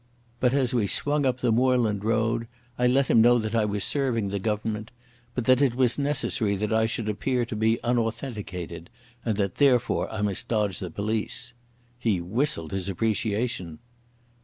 [0.39, 3.83] But as we swung up the moorland road I let him know that I was
[3.83, 4.89] serving the Government,
[5.35, 8.89] but that it was necessary that I should appear to be unauthenticated
[9.23, 11.53] and that therefore I must dodge the police.
[11.99, 13.77] He whistled his appreciation.